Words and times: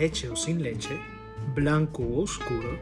leche 0.00 0.30
o 0.30 0.36
sin 0.36 0.62
leche, 0.62 0.98
blanco 1.54 2.02
o 2.02 2.22
oscuro, 2.22 2.78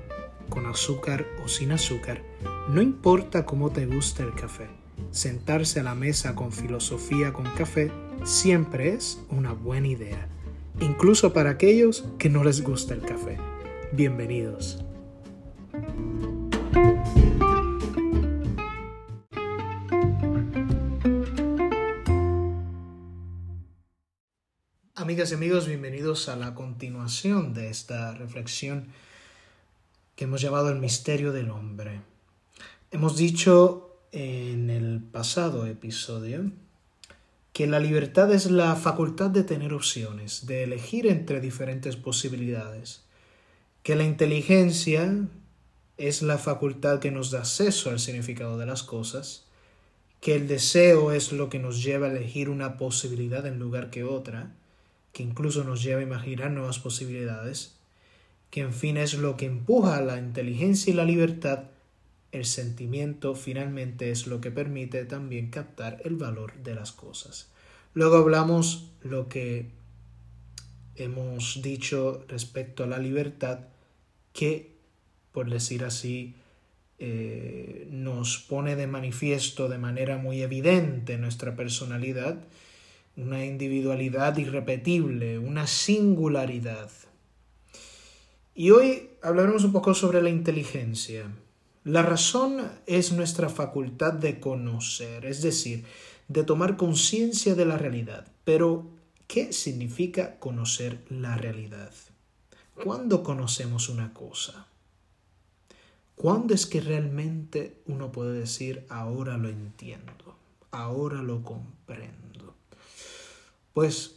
con 0.48 0.66
azúcar 0.66 1.26
o 1.44 1.48
sin 1.48 1.72
azúcar, 1.72 2.22
no 2.68 2.80
importa 2.80 3.44
cómo 3.44 3.70
te 3.70 3.86
gusta 3.86 4.22
el 4.22 4.34
café, 4.34 4.68
sentarse 5.10 5.80
a 5.80 5.82
la 5.82 5.96
mesa 5.96 6.36
con 6.36 6.52
filosofía 6.52 7.32
con 7.32 7.46
café 7.56 7.90
siempre 8.22 8.90
es 8.94 9.20
una 9.30 9.52
buena 9.52 9.88
idea, 9.88 10.28
incluso 10.80 11.32
para 11.32 11.50
aquellos 11.50 12.04
que 12.18 12.30
no 12.30 12.44
les 12.44 12.62
gusta 12.62 12.94
el 12.94 13.00
café. 13.00 13.36
Bienvenidos. 13.90 14.84
Amigas 25.18 25.32
y 25.32 25.34
amigos, 25.34 25.66
bienvenidos 25.66 26.28
a 26.28 26.36
la 26.36 26.54
continuación 26.54 27.52
de 27.52 27.70
esta 27.70 28.14
reflexión 28.14 28.86
que 30.14 30.26
hemos 30.26 30.40
llamado 30.40 30.68
el 30.68 30.78
misterio 30.78 31.32
del 31.32 31.50
hombre. 31.50 32.02
Hemos 32.92 33.16
dicho 33.16 33.96
en 34.12 34.70
el 34.70 35.00
pasado 35.00 35.66
episodio 35.66 36.52
que 37.52 37.66
la 37.66 37.80
libertad 37.80 38.32
es 38.32 38.48
la 38.48 38.76
facultad 38.76 39.30
de 39.30 39.42
tener 39.42 39.74
opciones, 39.74 40.46
de 40.46 40.62
elegir 40.62 41.08
entre 41.08 41.40
diferentes 41.40 41.96
posibilidades, 41.96 43.02
que 43.82 43.96
la 43.96 44.04
inteligencia 44.04 45.26
es 45.96 46.22
la 46.22 46.38
facultad 46.38 47.00
que 47.00 47.10
nos 47.10 47.32
da 47.32 47.40
acceso 47.40 47.90
al 47.90 47.98
significado 47.98 48.56
de 48.56 48.66
las 48.66 48.84
cosas, 48.84 49.46
que 50.20 50.36
el 50.36 50.46
deseo 50.46 51.10
es 51.10 51.32
lo 51.32 51.48
que 51.48 51.58
nos 51.58 51.82
lleva 51.82 52.06
a 52.06 52.10
elegir 52.10 52.48
una 52.48 52.76
posibilidad 52.76 53.44
en 53.46 53.58
lugar 53.58 53.90
que 53.90 54.04
otra, 54.04 54.54
que 55.18 55.24
incluso 55.24 55.64
nos 55.64 55.82
lleva 55.82 55.98
a 55.98 56.04
imaginar 56.04 56.52
nuevas 56.52 56.78
posibilidades, 56.78 57.74
que 58.50 58.60
en 58.60 58.72
fin 58.72 58.96
es 58.96 59.14
lo 59.14 59.36
que 59.36 59.46
empuja 59.46 59.96
a 59.96 60.00
la 60.00 60.16
inteligencia 60.16 60.92
y 60.92 60.94
la 60.94 61.04
libertad, 61.04 61.64
el 62.30 62.44
sentimiento 62.44 63.34
finalmente 63.34 64.12
es 64.12 64.28
lo 64.28 64.40
que 64.40 64.52
permite 64.52 65.04
también 65.06 65.50
captar 65.50 66.00
el 66.04 66.14
valor 66.14 66.52
de 66.62 66.76
las 66.76 66.92
cosas. 66.92 67.50
Luego 67.94 68.18
hablamos 68.18 68.92
lo 69.02 69.28
que 69.28 69.70
hemos 70.94 71.62
dicho 71.62 72.24
respecto 72.28 72.84
a 72.84 72.86
la 72.86 73.00
libertad, 73.00 73.58
que, 74.32 74.76
por 75.32 75.50
decir 75.50 75.82
así, 75.82 76.36
eh, 77.00 77.88
nos 77.90 78.38
pone 78.38 78.76
de 78.76 78.86
manifiesto 78.86 79.68
de 79.68 79.78
manera 79.78 80.16
muy 80.16 80.42
evidente 80.42 81.18
nuestra 81.18 81.56
personalidad, 81.56 82.38
una 83.18 83.44
individualidad 83.44 84.36
irrepetible, 84.36 85.38
una 85.38 85.66
singularidad. 85.66 86.88
Y 88.54 88.70
hoy 88.70 89.10
hablaremos 89.22 89.64
un 89.64 89.72
poco 89.72 89.92
sobre 89.92 90.22
la 90.22 90.30
inteligencia. 90.30 91.28
La 91.82 92.02
razón 92.02 92.70
es 92.86 93.12
nuestra 93.12 93.48
facultad 93.48 94.12
de 94.12 94.38
conocer, 94.38 95.26
es 95.26 95.42
decir, 95.42 95.84
de 96.28 96.44
tomar 96.44 96.76
conciencia 96.76 97.56
de 97.56 97.64
la 97.64 97.76
realidad. 97.76 98.28
Pero, 98.44 98.86
¿qué 99.26 99.52
significa 99.52 100.38
conocer 100.38 101.00
la 101.08 101.36
realidad? 101.36 101.92
¿Cuándo 102.84 103.24
conocemos 103.24 103.88
una 103.88 104.14
cosa? 104.14 104.68
¿Cuándo 106.14 106.54
es 106.54 106.66
que 106.66 106.80
realmente 106.80 107.80
uno 107.86 108.12
puede 108.12 108.38
decir 108.38 108.84
ahora 108.88 109.36
lo 109.36 109.48
entiendo, 109.48 110.36
ahora 110.70 111.22
lo 111.22 111.42
comprendo? 111.42 112.28
Pues 113.80 114.16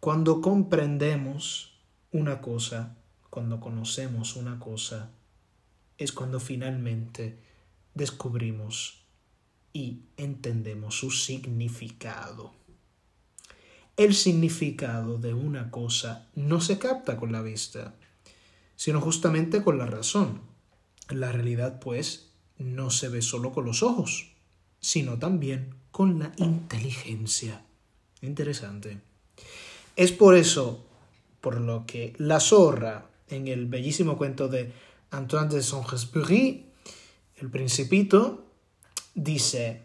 cuando 0.00 0.40
comprendemos 0.40 1.78
una 2.10 2.40
cosa, 2.40 2.96
cuando 3.30 3.60
conocemos 3.60 4.34
una 4.34 4.58
cosa, 4.58 5.12
es 5.98 6.10
cuando 6.10 6.40
finalmente 6.40 7.38
descubrimos 7.94 9.04
y 9.72 10.00
entendemos 10.16 10.98
su 10.98 11.12
significado. 11.12 12.54
El 13.96 14.16
significado 14.16 15.16
de 15.18 15.32
una 15.32 15.70
cosa 15.70 16.28
no 16.34 16.60
se 16.60 16.80
capta 16.80 17.16
con 17.18 17.30
la 17.30 17.42
vista, 17.42 17.94
sino 18.74 19.00
justamente 19.00 19.62
con 19.62 19.78
la 19.78 19.86
razón. 19.86 20.40
La 21.08 21.30
realidad, 21.30 21.78
pues, 21.78 22.32
no 22.58 22.90
se 22.90 23.10
ve 23.10 23.22
solo 23.22 23.52
con 23.52 23.64
los 23.64 23.84
ojos, 23.84 24.32
sino 24.80 25.20
también 25.20 25.76
con 25.92 26.18
la 26.18 26.32
inteligencia. 26.36 27.65
Interesante. 28.26 29.00
Es 29.94 30.12
por 30.12 30.34
eso, 30.34 30.84
por 31.40 31.60
lo 31.60 31.86
que 31.86 32.12
la 32.18 32.40
zorra, 32.40 33.06
en 33.28 33.48
el 33.48 33.66
bellísimo 33.66 34.18
cuento 34.18 34.48
de 34.48 34.72
Antoine 35.10 35.48
de 35.48 35.62
Saint-Exupéry, 35.62 36.66
el 37.36 37.50
principito, 37.50 38.44
dice, 39.14 39.82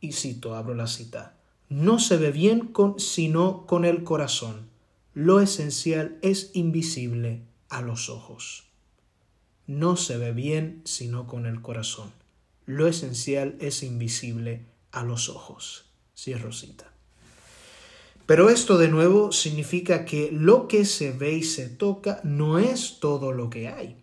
y 0.00 0.12
cito, 0.12 0.54
abro 0.54 0.74
la 0.74 0.86
cita, 0.86 1.36
no 1.68 1.98
se 1.98 2.16
ve 2.16 2.30
bien 2.30 2.68
con, 2.68 3.00
sino 3.00 3.66
con 3.66 3.84
el 3.84 4.04
corazón. 4.04 4.68
Lo 5.14 5.40
esencial 5.40 6.18
es 6.22 6.50
invisible 6.54 7.42
a 7.68 7.80
los 7.80 8.10
ojos. 8.10 8.64
No 9.66 9.96
se 9.96 10.18
ve 10.18 10.32
bien 10.32 10.82
sino 10.84 11.26
con 11.26 11.46
el 11.46 11.62
corazón. 11.62 12.12
Lo 12.66 12.86
esencial 12.86 13.56
es 13.60 13.82
invisible 13.82 14.66
a 14.92 15.02
los 15.02 15.28
ojos. 15.28 15.86
Cierro 16.14 16.52
cita. 16.52 16.93
Pero 18.26 18.48
esto 18.48 18.78
de 18.78 18.88
nuevo 18.88 19.32
significa 19.32 20.04
que 20.06 20.30
lo 20.32 20.66
que 20.66 20.86
se 20.86 21.12
ve 21.12 21.34
y 21.34 21.42
se 21.42 21.68
toca 21.68 22.20
no 22.24 22.58
es 22.58 22.98
todo 23.00 23.32
lo 23.32 23.50
que 23.50 23.68
hay. 23.68 23.96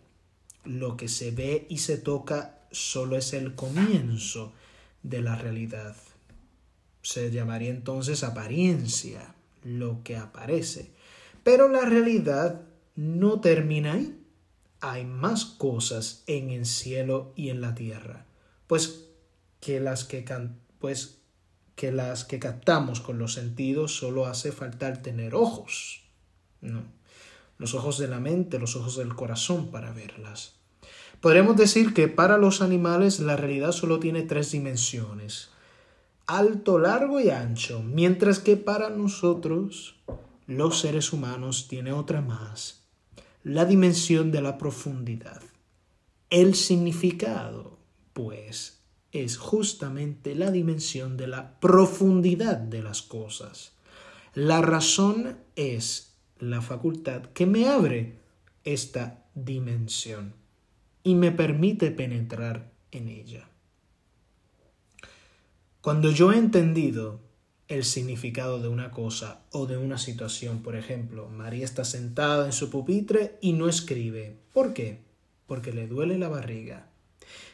Lo 0.64 0.96
que 0.96 1.08
se 1.08 1.32
ve 1.32 1.66
y 1.68 1.78
se 1.78 1.98
toca 1.98 2.60
solo 2.70 3.16
es 3.16 3.32
el 3.32 3.54
comienzo 3.54 4.52
de 5.02 5.22
la 5.22 5.34
realidad. 5.34 5.96
Se 7.02 7.32
llamaría 7.32 7.70
entonces 7.70 8.22
apariencia, 8.22 9.34
lo 9.64 10.02
que 10.04 10.16
aparece. 10.16 10.90
Pero 11.42 11.68
la 11.68 11.84
realidad 11.84 12.62
no 12.94 13.40
termina 13.40 13.94
ahí. 13.94 14.18
Hay 14.80 15.04
más 15.04 15.44
cosas 15.44 16.22
en 16.28 16.50
el 16.50 16.66
cielo 16.66 17.32
y 17.34 17.50
en 17.50 17.60
la 17.60 17.74
tierra, 17.74 18.26
pues 18.66 19.06
que 19.60 19.80
las 19.80 20.04
que 20.04 20.24
pues 20.80 21.21
que 21.74 21.92
las 21.92 22.24
que 22.24 22.38
captamos 22.38 23.00
con 23.00 23.18
los 23.18 23.34
sentidos 23.34 23.96
solo 23.96 24.26
hace 24.26 24.52
falta 24.52 25.02
tener 25.02 25.34
ojos. 25.34 26.02
No. 26.60 26.82
Los 27.58 27.74
ojos 27.74 27.98
de 27.98 28.08
la 28.08 28.20
mente, 28.20 28.58
los 28.58 28.76
ojos 28.76 28.96
del 28.96 29.14
corazón 29.14 29.70
para 29.70 29.92
verlas. 29.92 30.54
Podremos 31.20 31.56
decir 31.56 31.94
que 31.94 32.08
para 32.08 32.36
los 32.36 32.62
animales 32.62 33.20
la 33.20 33.36
realidad 33.36 33.70
solo 33.72 34.00
tiene 34.00 34.22
tres 34.22 34.50
dimensiones. 34.50 35.50
Alto, 36.26 36.78
largo 36.78 37.20
y 37.20 37.30
ancho. 37.30 37.82
Mientras 37.82 38.40
que 38.40 38.56
para 38.56 38.90
nosotros, 38.90 39.96
los 40.46 40.80
seres 40.80 41.12
humanos, 41.12 41.68
tiene 41.68 41.92
otra 41.92 42.20
más. 42.20 42.82
La 43.44 43.64
dimensión 43.64 44.32
de 44.32 44.42
la 44.42 44.58
profundidad. 44.58 45.42
El 46.30 46.54
significado, 46.54 47.78
pues, 48.12 48.81
es 49.12 49.36
justamente 49.36 50.34
la 50.34 50.50
dimensión 50.50 51.16
de 51.16 51.26
la 51.26 51.60
profundidad 51.60 52.56
de 52.56 52.82
las 52.82 53.02
cosas. 53.02 53.72
La 54.34 54.62
razón 54.62 55.36
es 55.54 56.14
la 56.38 56.62
facultad 56.62 57.26
que 57.26 57.44
me 57.44 57.68
abre 57.68 58.18
esta 58.64 59.24
dimensión 59.34 60.34
y 61.04 61.14
me 61.14 61.30
permite 61.30 61.90
penetrar 61.90 62.72
en 62.90 63.08
ella. 63.08 63.48
Cuando 65.82 66.10
yo 66.10 66.32
he 66.32 66.38
entendido 66.38 67.20
el 67.68 67.84
significado 67.84 68.60
de 68.60 68.68
una 68.68 68.90
cosa 68.90 69.42
o 69.50 69.66
de 69.66 69.76
una 69.76 69.98
situación, 69.98 70.62
por 70.62 70.76
ejemplo, 70.76 71.28
María 71.28 71.64
está 71.64 71.84
sentada 71.84 72.46
en 72.46 72.52
su 72.52 72.70
pupitre 72.70 73.36
y 73.40 73.52
no 73.52 73.68
escribe. 73.68 74.36
¿Por 74.54 74.72
qué? 74.72 75.00
Porque 75.46 75.72
le 75.72 75.86
duele 75.86 76.18
la 76.18 76.28
barriga 76.28 76.91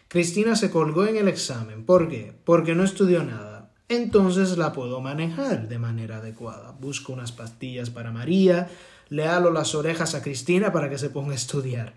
Cristina 0.09 0.57
se 0.57 0.71
colgó 0.71 1.07
en 1.07 1.19
el 1.19 1.29
examen. 1.29 1.85
¿Por 1.85 2.09
qué? 2.09 2.35
Porque 2.45 2.75
no 2.75 2.83
estudió 2.83 3.23
nada. 3.25 3.75
Entonces 3.89 4.57
la 4.57 4.73
puedo 4.73 5.01
manejar 5.03 5.69
de 5.69 5.79
manera 5.79 6.17
adecuada. 6.19 6.73
Busco 6.73 7.13
unas 7.13 7.33
pastillas 7.33 7.91
para 7.91 8.11
María, 8.11 8.71
le 9.11 9.27
halo 9.27 9.51
las 9.51 9.75
orejas 9.75 10.15
a 10.15 10.23
Cristina 10.23 10.73
para 10.73 10.89
que 10.89 10.99
se 10.99 11.11
ponga 11.11 11.33
a 11.33 11.37
estudiar. 11.37 11.95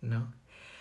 ¿No? 0.00 0.32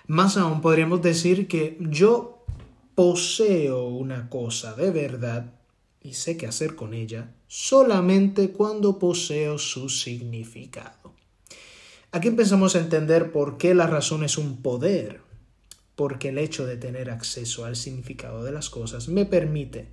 Más 0.07 0.37
aún 0.37 0.61
podríamos 0.61 1.01
decir 1.01 1.47
que 1.47 1.77
yo 1.79 2.45
poseo 2.93 3.87
una 3.87 4.29
cosa 4.29 4.75
de 4.75 4.91
verdad 4.91 5.53
y 6.01 6.13
sé 6.13 6.37
qué 6.37 6.47
hacer 6.47 6.75
con 6.75 6.93
ella 6.93 7.33
solamente 7.47 8.51
cuando 8.51 8.99
poseo 8.99 9.57
su 9.57 9.89
significado. 9.89 11.13
Aquí 12.11 12.27
empezamos 12.27 12.75
a 12.75 12.79
entender 12.79 13.31
por 13.31 13.57
qué 13.57 13.73
la 13.73 13.87
razón 13.87 14.23
es 14.23 14.37
un 14.37 14.61
poder 14.61 15.30
porque 15.95 16.29
el 16.29 16.38
hecho 16.38 16.65
de 16.65 16.77
tener 16.77 17.09
acceso 17.09 17.65
al 17.65 17.75
significado 17.75 18.43
de 18.43 18.51
las 18.51 18.69
cosas 18.69 19.07
me 19.07 19.25
permite 19.25 19.89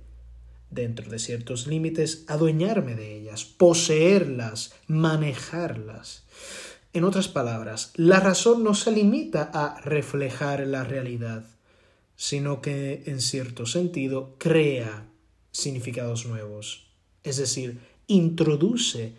dentro 0.69 1.09
de 1.09 1.19
ciertos 1.19 1.67
límites, 1.67 2.25
adueñarme 2.27 2.95
de 2.95 3.15
ellas, 3.15 3.45
poseerlas, 3.45 4.73
manejarlas. 4.87 6.25
En 6.93 7.03
otras 7.03 7.27
palabras, 7.27 7.91
la 7.95 8.19
razón 8.19 8.63
no 8.63 8.73
se 8.73 8.91
limita 8.91 9.49
a 9.53 9.79
reflejar 9.81 10.65
la 10.67 10.83
realidad, 10.83 11.45
sino 12.15 12.61
que, 12.61 13.03
en 13.05 13.21
cierto 13.21 13.65
sentido, 13.65 14.35
crea 14.37 15.07
significados 15.51 16.25
nuevos, 16.25 16.87
es 17.23 17.37
decir, 17.37 17.79
introduce 18.07 19.13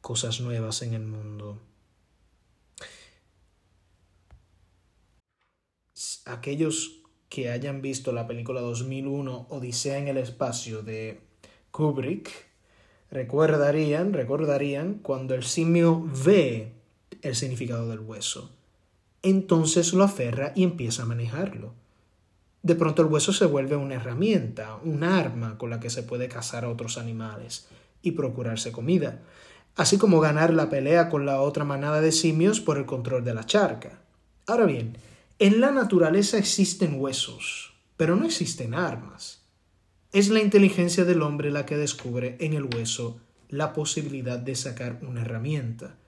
cosas 0.00 0.40
nuevas 0.40 0.82
en 0.82 0.94
el 0.94 1.06
mundo. 1.06 1.60
Aquellos 6.26 7.02
que 7.28 7.50
hayan 7.50 7.82
visto 7.82 8.10
la 8.10 8.26
película 8.26 8.60
2001 8.60 9.46
Odisea 9.48 9.98
en 9.98 10.08
el 10.08 10.16
espacio 10.16 10.82
de 10.82 11.20
Kubrick 11.70 12.30
recordarían, 13.12 14.12
recordarían 14.12 14.94
cuando 14.94 15.36
el 15.36 15.44
simio 15.44 16.04
ve 16.24 16.72
el 17.22 17.36
significado 17.36 17.88
del 17.88 18.00
hueso. 18.00 18.50
Entonces 19.22 19.92
lo 19.92 20.02
aferra 20.02 20.52
y 20.56 20.64
empieza 20.64 21.04
a 21.04 21.06
manejarlo. 21.06 21.74
De 22.64 22.74
pronto 22.74 23.02
el 23.02 23.08
hueso 23.08 23.32
se 23.32 23.46
vuelve 23.46 23.76
una 23.76 23.94
herramienta, 23.94 24.80
un 24.82 25.04
arma 25.04 25.56
con 25.58 25.70
la 25.70 25.78
que 25.78 25.90
se 25.90 26.02
puede 26.02 26.26
cazar 26.26 26.64
a 26.64 26.70
otros 26.70 26.98
animales 26.98 27.68
y 28.02 28.10
procurarse 28.10 28.72
comida, 28.72 29.22
así 29.76 29.96
como 29.96 30.18
ganar 30.18 30.52
la 30.52 30.70
pelea 30.70 31.08
con 31.08 31.24
la 31.24 31.40
otra 31.40 31.64
manada 31.64 32.00
de 32.00 32.10
simios 32.10 32.60
por 32.60 32.78
el 32.78 32.84
control 32.84 33.22
de 33.22 33.34
la 33.34 33.46
charca. 33.46 34.00
Ahora 34.48 34.64
bien, 34.64 34.96
en 35.38 35.60
la 35.60 35.70
naturaleza 35.70 36.38
existen 36.38 36.98
huesos, 36.98 37.74
pero 37.98 38.16
no 38.16 38.24
existen 38.24 38.72
armas. 38.72 39.42
Es 40.12 40.30
la 40.30 40.40
inteligencia 40.40 41.04
del 41.04 41.20
hombre 41.20 41.50
la 41.50 41.66
que 41.66 41.76
descubre 41.76 42.38
en 42.40 42.54
el 42.54 42.64
hueso 42.64 43.20
la 43.50 43.74
posibilidad 43.74 44.38
de 44.38 44.54
sacar 44.54 45.00
una 45.02 45.20
herramienta 45.20 45.98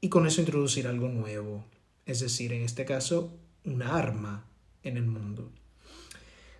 y 0.00 0.08
con 0.08 0.26
eso 0.26 0.40
introducir 0.40 0.88
algo 0.88 1.08
nuevo, 1.08 1.64
es 2.06 2.18
decir, 2.18 2.52
en 2.52 2.62
este 2.62 2.84
caso, 2.84 3.32
una 3.64 3.96
arma 3.96 4.46
en 4.82 4.96
el 4.96 5.06
mundo. 5.06 5.48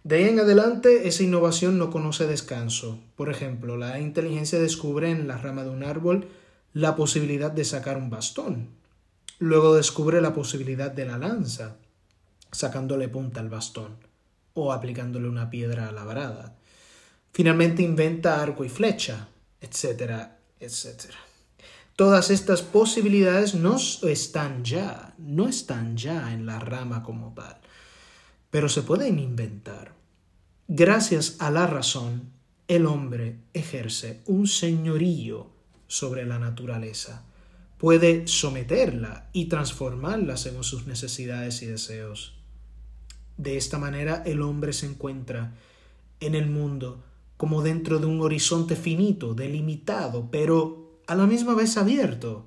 De 0.05 0.19
ahí 0.19 0.29
en 0.29 0.39
adelante, 0.39 1.09
esa 1.09 1.25
innovación 1.25 1.77
no 1.77 1.91
conoce 1.91 2.29
descanso. 2.29 3.01
Por 3.17 3.31
ejemplo, 3.31 3.77
la 3.77 3.99
inteligencia 3.99 4.61
descubre 4.61 5.11
en 5.11 5.27
la 5.27 5.39
rama 5.39 5.65
de 5.65 5.71
un 5.71 5.83
árbol 5.83 6.29
la 6.73 6.95
posibilidad 6.95 7.51
de 7.51 7.65
sacar 7.65 7.97
un 7.97 8.11
bastón. 8.11 8.69
Luego 9.41 9.75
descubre 9.75 10.21
la 10.21 10.35
posibilidad 10.35 10.93
de 10.93 11.05
la 11.05 11.19
lanza 11.19 11.79
sacándole 12.57 13.09
punta 13.09 13.41
al 13.41 13.51
bastón 13.51 13.97
o 14.55 14.73
aplicándole 14.73 15.29
una 15.29 15.51
piedra 15.51 15.93
labrada. 15.93 16.57
Finalmente 17.33 17.83
inventa 17.83 18.43
arco 18.43 18.65
y 18.65 18.71
flecha, 18.71 19.29
etcétera, 19.61 20.39
etcétera. 20.59 21.19
Todas 21.95 22.31
estas 22.31 22.63
posibilidades 22.63 23.55
no 23.55 23.77
están 23.77 24.65
ya, 24.65 25.15
no 25.19 25.49
están 25.49 25.97
ya 25.97 26.33
en 26.33 26.47
la 26.47 26.59
rama 26.59 27.03
como 27.03 27.33
tal, 27.35 27.59
pero 28.51 28.69
se 28.69 28.83
pueden 28.83 29.19
inventar. 29.19 29.95
Gracias 30.69 31.37
a 31.39 31.51
la 31.51 31.67
razón, 31.67 32.33
el 32.69 32.87
hombre 32.87 33.39
ejerce 33.53 34.23
un 34.27 34.47
señorío 34.47 35.51
sobre 35.87 36.25
la 36.25 36.39
naturaleza, 36.39 37.25
puede 37.79 38.27
someterla 38.27 39.29
y 39.33 39.47
transformarla 39.47 40.37
según 40.37 40.65
sus 40.65 40.87
necesidades 40.87 41.63
y 41.63 41.67
deseos. 41.67 42.36
De 43.37 43.57
esta 43.57 43.79
manera 43.79 44.23
el 44.25 44.43
hombre 44.43 44.73
se 44.73 44.87
encuentra 44.87 45.55
en 46.21 46.35
el 46.35 46.49
mundo 46.49 47.03
como 47.37 47.63
dentro 47.63 47.99
de 47.99 48.07
un 48.07 48.21
horizonte 48.21 48.77
finito, 48.77 49.35
delimitado, 49.35 50.31
pero 50.31 51.01
a 51.07 51.15
la 51.15 51.27
misma 51.27 51.55
vez 51.55 51.77
abierto. 51.77 52.47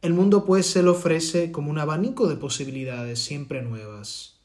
El 0.00 0.14
mundo 0.14 0.44
pues 0.44 0.66
se 0.66 0.82
le 0.82 0.90
ofrece 0.90 1.50
como 1.50 1.70
un 1.70 1.78
abanico 1.78 2.28
de 2.28 2.36
posibilidades 2.36 3.18
siempre 3.18 3.62
nuevas. 3.62 4.36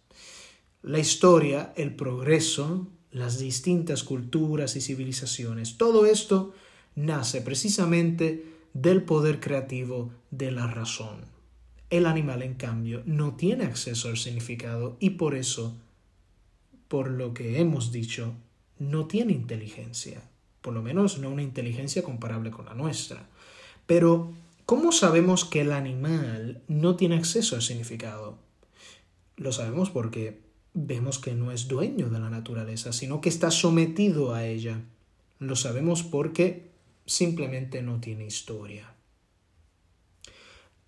La 0.81 0.99
historia, 0.99 1.73
el 1.77 1.95
progreso, 1.95 2.87
las 3.11 3.37
distintas 3.37 4.03
culturas 4.03 4.75
y 4.75 4.81
civilizaciones, 4.81 5.77
todo 5.77 6.07
esto 6.07 6.53
nace 6.95 7.41
precisamente 7.41 8.45
del 8.73 9.03
poder 9.03 9.39
creativo 9.39 10.11
de 10.31 10.51
la 10.51 10.67
razón. 10.67 11.25
El 11.91 12.07
animal, 12.07 12.41
en 12.41 12.55
cambio, 12.55 13.03
no 13.05 13.35
tiene 13.35 13.65
acceso 13.65 14.09
al 14.09 14.17
significado 14.17 14.97
y 14.99 15.11
por 15.11 15.35
eso, 15.35 15.77
por 16.93 17.09
lo 17.09 17.33
que 17.33 17.59
hemos 17.59 17.91
dicho, 17.91 18.35
no 18.77 19.07
tiene 19.07 19.33
inteligencia, 19.33 20.21
por 20.61 20.75
lo 20.75 20.83
menos 20.83 21.17
no 21.17 21.31
una 21.31 21.41
inteligencia 21.41 22.03
comparable 22.03 22.51
con 22.51 22.65
la 22.65 22.75
nuestra. 22.75 23.27
Pero, 23.87 24.31
¿cómo 24.67 24.91
sabemos 24.91 25.43
que 25.43 25.61
el 25.61 25.71
animal 25.71 26.61
no 26.67 26.95
tiene 26.95 27.15
acceso 27.15 27.55
al 27.55 27.63
significado? 27.63 28.37
Lo 29.37 29.51
sabemos 29.51 29.89
porque 29.89 30.41
vemos 30.75 31.17
que 31.17 31.33
no 31.33 31.51
es 31.51 31.67
dueño 31.67 32.11
de 32.11 32.19
la 32.19 32.29
naturaleza, 32.29 32.93
sino 32.93 33.21
que 33.21 33.29
está 33.29 33.49
sometido 33.49 34.35
a 34.35 34.45
ella. 34.45 34.79
Lo 35.39 35.55
sabemos 35.55 36.03
porque 36.03 36.69
simplemente 37.07 37.81
no 37.81 38.01
tiene 38.01 38.27
historia. 38.27 38.93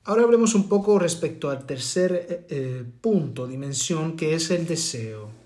Ahora 0.04 0.22
hablemos 0.22 0.54
un 0.54 0.70
poco 0.70 1.00
respecto 1.00 1.50
al 1.50 1.66
tercer 1.66 2.28
eh, 2.30 2.46
eh, 2.50 2.84
punto, 3.02 3.48
dimensión, 3.48 4.16
que 4.16 4.36
es 4.36 4.52
el 4.52 4.68
deseo. 4.68 5.45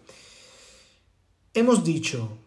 Hemos 1.60 1.84
dicho, 1.84 2.38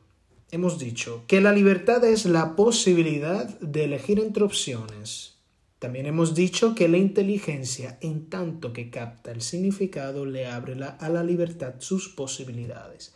hemos 0.51 0.79
dicho 0.79 1.25
que 1.27 1.43
la 1.43 1.53
libertad 1.53 2.03
es 2.03 2.25
la 2.25 2.57
posibilidad 2.57 3.47
de 3.61 3.85
elegir 3.85 4.19
entre 4.19 4.43
opciones. 4.43 5.35
También 5.79 6.07
hemos 6.07 6.35
dicho 6.35 6.75
que 6.75 6.89
la 6.89 6.97
inteligencia, 6.97 7.99
en 8.01 8.31
tanto 8.31 8.73
que 8.73 8.89
capta 8.89 9.31
el 9.31 9.43
significado, 9.43 10.25
le 10.25 10.47
abre 10.47 10.83
a 10.83 11.09
la 11.11 11.23
libertad 11.23 11.75
sus 11.81 12.09
posibilidades. 12.09 13.13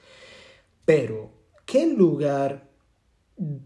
Pero, 0.85 1.31
¿qué 1.65 1.87
lugar 1.87 2.69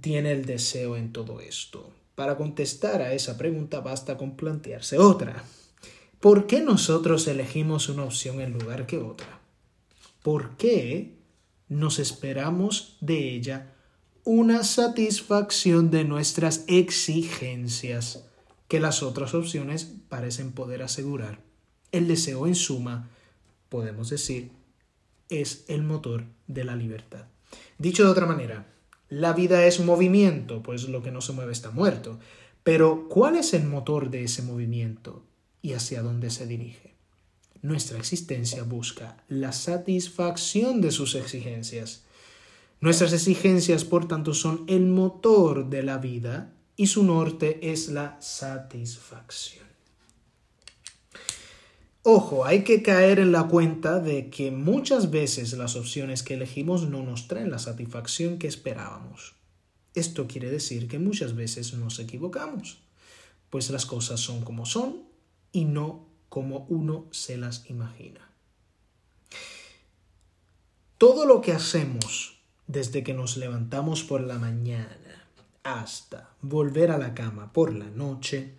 tiene 0.00 0.30
el 0.30 0.44
deseo 0.44 0.96
en 0.96 1.12
todo 1.12 1.40
esto? 1.40 1.92
Para 2.14 2.36
contestar 2.36 3.02
a 3.02 3.12
esa 3.12 3.36
pregunta 3.36 3.80
basta 3.80 4.16
con 4.16 4.36
plantearse 4.36 4.98
otra. 4.98 5.42
¿Por 6.20 6.46
qué 6.46 6.60
nosotros 6.60 7.26
elegimos 7.26 7.88
una 7.88 8.04
opción 8.04 8.40
en 8.40 8.52
lugar 8.52 8.86
que 8.86 8.98
otra? 8.98 9.40
¿Por 10.22 10.56
qué 10.56 11.18
nos 11.70 11.98
esperamos 11.98 12.98
de 13.00 13.34
ella 13.34 13.72
una 14.24 14.64
satisfacción 14.64 15.90
de 15.90 16.04
nuestras 16.04 16.64
exigencias 16.66 18.26
que 18.68 18.80
las 18.80 19.02
otras 19.02 19.32
opciones 19.32 19.90
parecen 20.08 20.52
poder 20.52 20.82
asegurar? 20.82 21.40
El 21.92 22.06
deseo, 22.06 22.46
en 22.46 22.54
suma, 22.54 23.08
podemos 23.68 24.10
decir, 24.10 24.50
es 25.30 25.64
el 25.68 25.82
motor 25.82 26.24
de 26.48 26.64
la 26.64 26.76
libertad. 26.76 27.26
Dicho 27.78 28.04
de 28.04 28.10
otra 28.10 28.26
manera, 28.26 28.66
la 29.08 29.32
vida 29.32 29.64
es 29.64 29.80
movimiento, 29.80 30.62
pues 30.62 30.88
lo 30.88 31.02
que 31.02 31.10
no 31.12 31.20
se 31.20 31.32
mueve 31.32 31.52
está 31.52 31.70
muerto. 31.70 32.18
Pero, 32.62 33.08
¿cuál 33.08 33.36
es 33.36 33.54
el 33.54 33.64
motor 33.64 34.10
de 34.10 34.24
ese 34.24 34.42
movimiento 34.42 35.24
y 35.62 35.72
hacia 35.72 36.02
dónde 36.02 36.30
se 36.30 36.46
dirige? 36.46 36.89
Nuestra 37.62 37.98
existencia 37.98 38.62
busca 38.62 39.22
la 39.28 39.52
satisfacción 39.52 40.80
de 40.80 40.90
sus 40.90 41.14
exigencias. 41.14 42.04
Nuestras 42.80 43.12
exigencias, 43.12 43.84
por 43.84 44.08
tanto, 44.08 44.32
son 44.32 44.64
el 44.66 44.86
motor 44.86 45.68
de 45.68 45.82
la 45.82 45.98
vida 45.98 46.54
y 46.76 46.86
su 46.86 47.04
norte 47.04 47.70
es 47.70 47.88
la 47.88 48.16
satisfacción. 48.22 49.66
Ojo, 52.02 52.46
hay 52.46 52.64
que 52.64 52.82
caer 52.82 53.18
en 53.18 53.30
la 53.30 53.46
cuenta 53.48 54.00
de 54.00 54.30
que 54.30 54.50
muchas 54.50 55.10
veces 55.10 55.52
las 55.52 55.76
opciones 55.76 56.22
que 56.22 56.32
elegimos 56.34 56.88
no 56.88 57.02
nos 57.02 57.28
traen 57.28 57.50
la 57.50 57.58
satisfacción 57.58 58.38
que 58.38 58.46
esperábamos. 58.46 59.34
Esto 59.94 60.26
quiere 60.26 60.50
decir 60.50 60.88
que 60.88 60.98
muchas 60.98 61.34
veces 61.34 61.74
nos 61.74 61.98
equivocamos, 61.98 62.78
pues 63.50 63.68
las 63.68 63.84
cosas 63.84 64.20
son 64.20 64.40
como 64.40 64.64
son 64.64 65.02
y 65.52 65.66
no 65.66 66.09
como 66.30 66.64
uno 66.70 67.06
se 67.10 67.36
las 67.36 67.68
imagina. 67.68 68.30
Todo 70.96 71.26
lo 71.26 71.42
que 71.42 71.52
hacemos 71.52 72.40
desde 72.66 73.02
que 73.02 73.12
nos 73.12 73.36
levantamos 73.36 74.04
por 74.04 74.22
la 74.22 74.38
mañana 74.38 75.26
hasta 75.62 76.30
volver 76.40 76.90
a 76.90 76.98
la 76.98 77.12
cama 77.12 77.52
por 77.52 77.74
la 77.74 77.90
noche 77.90 78.54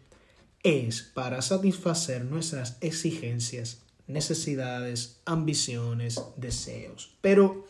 es 0.63 1.01
para 1.01 1.41
satisfacer 1.41 2.25
nuestras 2.25 2.77
exigencias, 2.81 3.79
necesidades, 4.05 5.21
ambiciones, 5.25 6.21
deseos. 6.35 7.11
Pero 7.21 7.65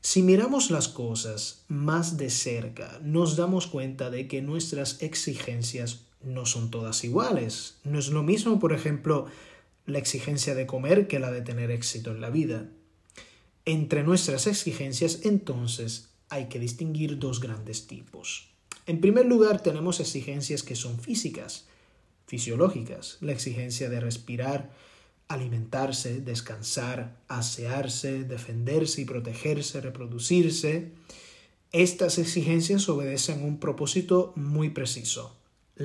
si 0.00 0.22
miramos 0.22 0.70
las 0.70 0.88
cosas 0.88 1.64
más 1.68 2.16
de 2.16 2.28
cerca, 2.28 2.98
nos 3.02 3.36
damos 3.36 3.66
cuenta 3.66 4.10
de 4.10 4.28
que 4.28 4.42
nuestras 4.42 5.00
exigencias 5.02 6.00
no 6.24 6.46
son 6.46 6.70
todas 6.70 7.04
iguales. 7.04 7.78
No 7.84 7.98
es 7.98 8.08
lo 8.08 8.22
mismo, 8.22 8.58
por 8.58 8.72
ejemplo, 8.72 9.26
la 9.86 9.98
exigencia 9.98 10.54
de 10.54 10.66
comer 10.66 11.08
que 11.08 11.18
la 11.18 11.30
de 11.30 11.42
tener 11.42 11.70
éxito 11.70 12.10
en 12.10 12.20
la 12.20 12.30
vida. 12.30 12.68
Entre 13.64 14.02
nuestras 14.02 14.46
exigencias, 14.46 15.20
entonces, 15.24 16.08
hay 16.28 16.48
que 16.48 16.58
distinguir 16.58 17.18
dos 17.18 17.40
grandes 17.40 17.86
tipos. 17.86 18.48
En 18.86 19.00
primer 19.00 19.26
lugar, 19.26 19.62
tenemos 19.62 20.00
exigencias 20.00 20.62
que 20.62 20.74
son 20.74 20.98
físicas, 20.98 21.66
fisiológicas, 22.26 23.18
la 23.20 23.32
exigencia 23.32 23.88
de 23.88 24.00
respirar, 24.00 24.70
alimentarse, 25.28 26.20
descansar, 26.20 27.16
asearse, 27.28 28.24
defenderse 28.24 29.02
y 29.02 29.04
protegerse, 29.04 29.80
reproducirse. 29.80 30.92
Estas 31.70 32.18
exigencias 32.18 32.88
obedecen 32.88 33.44
un 33.44 33.58
propósito 33.58 34.32
muy 34.36 34.70
preciso, 34.70 35.36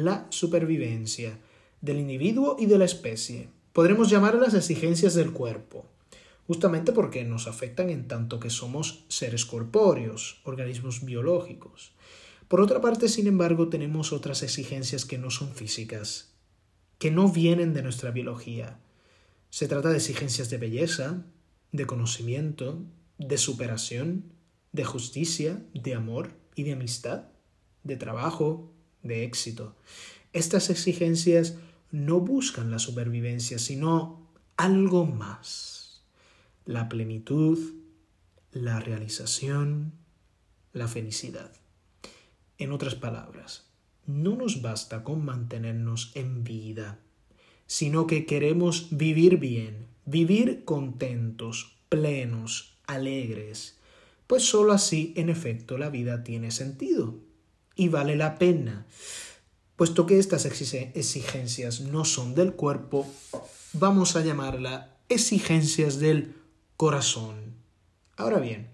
la 0.04 0.28
supervivencia 0.30 1.40
del 1.82 2.00
individuo 2.00 2.56
y 2.60 2.68
de 2.68 2.78
la 2.78 2.86
especie. 2.86 3.50
Podremos 3.74 4.10
llamarlas 4.10 4.54
exigencias 4.54 5.16
del 5.16 5.32
cuerpo, 5.32 5.86
justamente 6.46 6.92
porque 6.92 7.24
nos 7.24 7.48
afectan 7.48 7.90
en 7.90 8.08
tanto 8.08 8.40
que 8.40 8.52
somos 8.52 9.06
seres 9.08 9.46
corpóreos, 9.46 10.40
organismos 10.44 11.04
biológicos. 11.04 11.94
Por 12.48 12.62
otra 12.62 12.80
parte, 12.80 13.10
sin 13.10 13.26
embargo, 13.26 13.70
tenemos 13.70 14.14
otras 14.14 14.44
exigencias 14.44 15.04
que 15.04 15.18
no 15.18 15.32
son 15.32 15.54
físicas, 15.54 16.34
que 17.00 17.10
no 17.10 17.30
vienen 17.30 17.74
de 17.74 17.82
nuestra 17.82 18.12
biología. 18.12 18.80
Se 19.50 19.68
trata 19.68 19.90
de 19.90 19.98
exigencias 19.98 20.52
de 20.52 20.58
belleza, 20.58 21.26
de 21.72 21.88
conocimiento, 21.88 22.84
de 23.18 23.38
superación, 23.40 24.32
de 24.74 24.86
justicia, 24.86 25.66
de 25.74 25.96
amor 25.96 26.34
y 26.56 26.64
de 26.64 26.74
amistad, 26.74 27.30
de 27.84 27.98
trabajo, 27.98 28.72
de 29.08 29.24
éxito. 29.24 29.76
Estas 30.34 30.70
exigencias 30.70 31.56
no 31.92 32.20
buscan 32.20 32.70
la 32.70 32.80
supervivencia, 32.80 33.60
sino 33.60 34.28
algo 34.58 35.06
más. 35.06 36.04
La 36.66 36.90
plenitud, 36.90 37.58
la 38.52 38.80
realización, 38.80 39.94
la 40.74 40.88
felicidad. 40.88 41.52
En 42.58 42.72
otras 42.72 42.96
palabras, 42.96 43.68
no 44.06 44.36
nos 44.36 44.62
basta 44.62 45.04
con 45.04 45.24
mantenernos 45.24 46.12
en 46.16 46.44
vida, 46.44 47.00
sino 47.68 48.08
que 48.08 48.26
queremos 48.26 48.88
vivir 48.92 49.38
bien, 49.38 49.88
vivir 50.06 50.64
contentos, 50.66 51.78
plenos, 51.90 52.78
alegres, 52.86 53.80
pues 54.28 54.44
sólo 54.44 54.74
así, 54.74 55.14
en 55.16 55.30
efecto, 55.30 55.78
la 55.78 55.90
vida 55.90 56.24
tiene 56.24 56.52
sentido 56.52 57.27
y 57.78 57.88
vale 57.88 58.16
la 58.16 58.38
pena. 58.38 58.86
Puesto 59.78 60.06
que 60.06 60.20
estas 60.20 60.46
exigencias 60.46 61.82
no 61.82 62.04
son 62.04 62.36
del 62.36 62.54
cuerpo, 62.54 63.08
vamos 63.74 64.16
a 64.16 64.22
llamarla 64.22 64.98
exigencias 65.08 66.00
del 66.00 66.36
corazón. 66.76 67.56
Ahora 68.18 68.40
bien, 68.40 68.70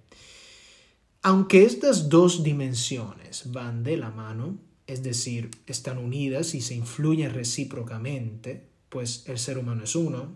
aunque 1.22 1.64
estas 1.64 2.10
dos 2.10 2.44
dimensiones 2.44 3.52
van 3.52 3.84
de 3.84 3.98
la 3.98 4.12
mano, 4.12 4.58
es 4.88 5.04
decir, 5.04 5.52
están 5.68 5.98
unidas 5.98 6.56
y 6.56 6.62
se 6.62 6.76
influyen 6.76 7.34
recíprocamente, 7.34 8.68
pues 8.90 9.24
el 9.28 9.40
ser 9.40 9.58
humano 9.58 9.84
es 9.84 9.96
uno, 9.96 10.36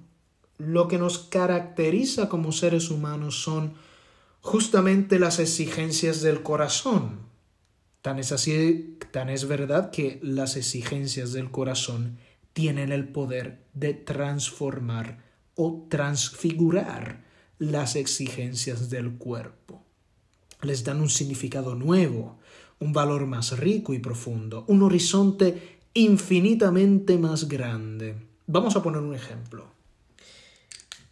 lo 0.57 0.87
que 0.87 0.97
nos 0.97 1.19
caracteriza 1.19 2.29
como 2.29 2.51
seres 2.51 2.89
humanos 2.89 3.41
son 3.41 3.73
justamente 4.41 5.19
las 5.19 5.39
exigencias 5.39 6.21
del 6.21 6.41
corazón. 6.41 7.26
Tan 8.07 8.19
es 8.19 8.31
así, 8.31 8.97
tan 9.11 9.29
es 9.29 9.49
verdad 9.49 9.91
que 9.91 10.17
las 10.23 10.55
exigencias 10.55 11.33
del 11.33 11.51
corazón 11.51 12.19
tienen 12.53 12.93
el 12.93 13.09
poder 13.09 13.65
de 13.73 13.93
transformar 13.95 15.25
o 15.55 15.85
transfigurar 15.89 17.25
las 17.59 17.97
exigencias 17.97 18.89
del 18.89 19.17
cuerpo. 19.17 19.83
Les 20.61 20.85
dan 20.85 21.01
un 21.01 21.09
significado 21.09 21.75
nuevo, 21.75 22.39
un 22.79 22.93
valor 22.93 23.25
más 23.25 23.59
rico 23.59 23.93
y 23.93 23.99
profundo, 23.99 24.63
un 24.69 24.83
horizonte 24.83 25.79
infinitamente 25.93 27.17
más 27.17 27.49
grande. 27.49 28.15
Vamos 28.45 28.77
a 28.77 28.83
poner 28.83 29.01
un 29.01 29.15
ejemplo. 29.15 29.65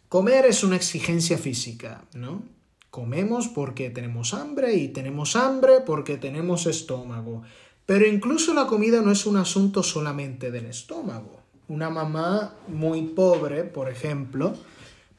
Comer 0.08 0.46
es 0.46 0.64
una 0.64 0.76
exigencia 0.76 1.36
física, 1.36 2.06
¿no? 2.14 2.42
Comemos 2.90 3.48
porque 3.48 3.90
tenemos 3.90 4.34
hambre 4.34 4.74
y 4.74 4.88
tenemos 4.88 5.36
hambre 5.36 5.80
porque 5.84 6.16
tenemos 6.16 6.66
estómago. 6.66 7.42
Pero 7.84 8.06
incluso 8.06 8.52
la 8.54 8.66
comida 8.66 9.00
no 9.02 9.12
es 9.12 9.26
un 9.26 9.36
asunto 9.36 9.82
solamente 9.82 10.50
del 10.50 10.66
estómago. 10.66 11.40
Una 11.68 11.90
mamá 11.90 12.54
muy 12.68 13.02
pobre, 13.02 13.64
por 13.64 13.90
ejemplo, 13.90 14.54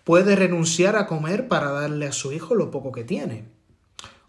puede 0.04 0.36
renunciar 0.36 0.96
a 0.96 1.08
comer 1.08 1.48
para 1.48 1.72
darle 1.72 2.08
a 2.08 2.12
su 2.12 2.32
hijo 2.32 2.56
lo 2.56 2.72
poco 2.72 2.92
que 2.92 3.04
tiene. 3.04 3.46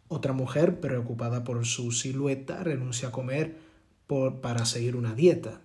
Otra 0.09 0.33
mujer, 0.33 0.81
preocupada 0.81 1.45
por 1.45 1.65
su 1.67 1.93
silueta, 1.93 2.65
renuncia 2.65 3.09
a 3.09 3.13
comer 3.13 3.59
por, 4.07 4.41
para 4.41 4.65
seguir 4.65 4.97
una 4.97 5.15
dieta. 5.15 5.61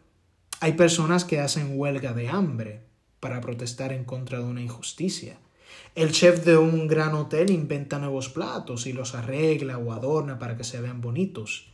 Hay 0.60 0.74
personas 0.74 1.26
que 1.26 1.40
hacen 1.40 1.80
huelga 1.80 2.14
de 2.14 2.30
hambre 2.30 2.82
para 3.20 3.40
protestar 3.40 3.94
en 3.94 4.04
contra 4.04 4.40
de 4.40 4.46
una 4.46 4.62
injusticia. 4.62 5.38
El 5.96 6.12
chef 6.12 6.44
de 6.44 6.58
un 6.58 6.88
gran 6.88 7.14
hotel 7.14 7.52
inventa 7.52 8.00
nuevos 8.00 8.30
platos 8.30 8.88
y 8.88 8.94
los 8.94 9.16
arregla 9.16 9.78
o 9.78 9.92
adorna 9.92 10.40
para 10.40 10.58
que 10.58 10.64
se 10.64 10.82
vean 10.82 11.02
bonitos. 11.02 11.68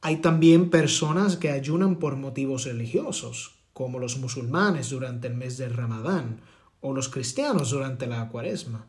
Hay 0.00 0.16
también 0.16 0.68
personas 0.70 1.36
que 1.36 1.50
ayunan 1.50 1.96
por 1.96 2.16
motivos 2.16 2.64
religiosos, 2.64 3.54
como 3.72 3.98
los 3.98 4.18
musulmanes 4.18 4.90
durante 4.90 5.28
el 5.28 5.34
mes 5.34 5.58
del 5.58 5.74
Ramadán 5.74 6.40
o 6.80 6.92
los 6.92 7.08
cristianos 7.08 7.70
durante 7.70 8.06
la 8.06 8.28
cuaresma. 8.28 8.86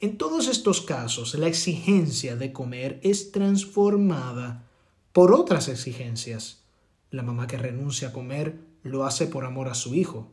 En 0.00 0.16
todos 0.18 0.48
estos 0.48 0.80
casos, 0.80 1.34
la 1.34 1.46
exigencia 1.46 2.36
de 2.36 2.52
comer 2.52 3.00
es 3.02 3.32
transformada 3.32 4.66
por 5.12 5.32
otras 5.32 5.68
exigencias. 5.68 6.62
La 7.10 7.22
mamá 7.22 7.46
que 7.46 7.58
renuncia 7.58 8.08
a 8.08 8.12
comer 8.12 8.60
lo 8.82 9.04
hace 9.04 9.26
por 9.26 9.44
amor 9.44 9.68
a 9.68 9.74
su 9.74 9.94
hijo. 9.94 10.30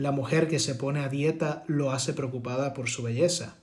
La 0.00 0.12
mujer 0.12 0.48
que 0.48 0.60
se 0.60 0.74
pone 0.74 1.00
a 1.00 1.10
dieta 1.10 1.62
lo 1.66 1.90
hace 1.90 2.14
preocupada 2.14 2.72
por 2.72 2.88
su 2.88 3.02
belleza. 3.02 3.58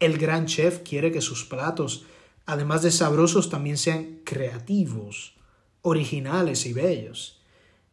El 0.00 0.16
gran 0.16 0.46
chef 0.46 0.78
quiere 0.78 1.12
que 1.12 1.20
sus 1.20 1.44
platos, 1.44 2.06
además 2.46 2.82
de 2.82 2.90
sabrosos, 2.90 3.50
también 3.50 3.76
sean 3.76 4.20
creativos, 4.24 5.34
originales 5.82 6.64
y 6.64 6.72
bellos. 6.72 7.42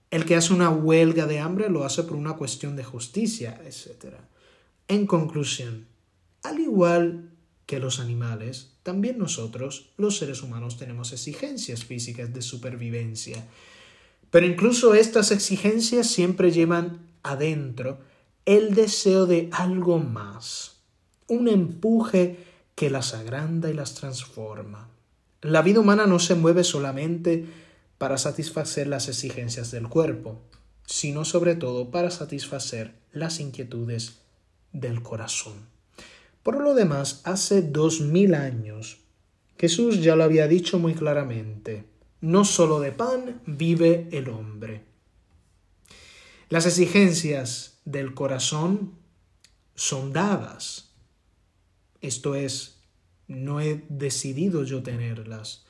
El 0.09 0.23
que 0.23 0.37
hace 0.37 0.53
una 0.53 0.69
huelga 0.69 1.25
de 1.25 1.39
hambre 1.39 1.69
lo 1.69 1.83
hace 1.83 2.03
por 2.03 2.15
una 2.15 2.37
cuestión 2.37 2.77
de 2.77 2.85
justicia, 2.85 3.59
etc. 3.65 4.19
En 4.87 5.05
conclusión, 5.05 5.85
al 6.43 6.61
igual 6.61 7.29
que 7.65 7.81
los 7.81 7.99
animales, 7.99 8.77
también 8.83 9.17
nosotros, 9.17 9.91
los 9.97 10.15
seres 10.17 10.43
humanos, 10.43 10.77
tenemos 10.77 11.11
exigencias 11.11 11.83
físicas 11.83 12.33
de 12.33 12.41
supervivencia. 12.41 13.45
Pero 14.31 14.45
incluso 14.45 14.93
estas 14.93 15.31
exigencias 15.31 16.07
siempre 16.07 16.51
llevan 16.51 17.13
adentro 17.25 17.99
el 18.45 18.75
deseo 18.75 19.25
de 19.25 19.49
algo 19.51 19.97
más, 19.97 20.77
un 21.27 21.47
empuje 21.47 22.37
que 22.75 22.89
las 22.89 23.13
agranda 23.13 23.69
y 23.69 23.73
las 23.73 23.95
transforma. 23.95 24.89
La 25.41 25.61
vida 25.61 25.79
humana 25.79 26.05
no 26.05 26.19
se 26.19 26.35
mueve 26.35 26.63
solamente 26.63 27.45
para 27.97 28.17
satisfacer 28.17 28.87
las 28.87 29.07
exigencias 29.07 29.71
del 29.71 29.87
cuerpo, 29.87 30.41
sino 30.85 31.25
sobre 31.25 31.55
todo 31.55 31.89
para 31.89 32.11
satisfacer 32.11 32.93
las 33.11 33.39
inquietudes 33.39 34.19
del 34.71 35.01
corazón. 35.01 35.53
Por 36.43 36.61
lo 36.61 36.75
demás, 36.75 37.21
hace 37.23 37.63
dos 37.63 38.01
mil 38.01 38.35
años, 38.35 38.99
Jesús 39.57 40.03
ya 40.03 40.15
lo 40.15 40.23
había 40.23 40.47
dicho 40.47 40.77
muy 40.77 40.93
claramente, 40.93 41.85
no 42.21 42.45
solo 42.45 42.79
de 42.79 42.91
pan 42.91 43.41
vive 43.47 44.07
el 44.11 44.29
hombre. 44.29 44.94
Las 46.47 46.67
exigencias 46.67 47.79
del 47.85 48.13
corazón 48.13 48.91
son 49.73 50.13
dadas. 50.13 50.91
Esto 52.01 52.35
es, 52.35 52.81
no 53.27 53.61
he 53.61 53.83
decidido 53.89 54.63
yo 54.63 54.83
tenerlas, 54.83 55.65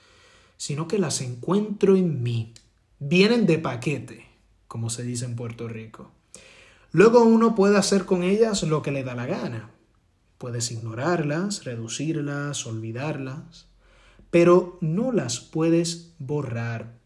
sino 0.58 0.89
que 0.89 1.00
las 1.00 1.22
encuentro 1.22 1.96
en 1.96 2.22
mí. 2.22 2.53
Vienen 3.00 3.46
de 3.46 3.58
paquete, 3.58 4.25
como 4.67 4.89
se 4.89 5.03
dice 5.03 5.24
en 5.24 5.38
Puerto 5.38 5.70
Rico. 5.70 6.12
Luego 6.91 7.24
uno 7.24 7.55
puede 7.55 7.77
hacer 7.77 8.05
con 8.05 8.24
ellas 8.24 8.63
lo 8.63 8.82
que 8.82 8.91
le 8.91 9.05
da 9.05 9.15
la 9.15 9.27
gana. 9.27 9.72
Puedes 10.38 10.72
ignorarlas, 10.72 11.63
reducirlas, 11.63 12.65
olvidarlas, 12.65 13.67
pero 14.29 14.77
no 14.82 15.13
las 15.13 15.39
puedes 15.39 16.12
borrar. 16.20 17.00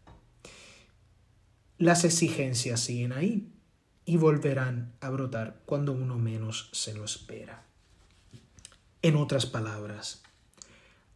Las 1.78 2.02
exigencias 2.02 2.80
siguen 2.80 3.12
ahí 3.12 3.52
y 4.04 4.16
volverán 4.16 4.92
a 5.00 5.10
brotar 5.10 5.60
cuando 5.66 5.92
uno 5.92 6.18
menos 6.18 6.68
se 6.72 6.94
lo 6.94 7.04
espera. 7.04 7.64
En 9.02 9.16
otras 9.16 9.46
palabras, 9.46 10.22